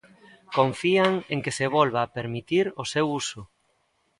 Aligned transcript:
Confían 0.57 1.11
en 1.33 1.39
se 1.41 1.53
que 1.65 1.73
volva 1.77 1.99
a 2.03 2.11
permitir 2.17 2.65
o 2.81 2.83
seu 2.93 3.05
uso. 3.21 3.41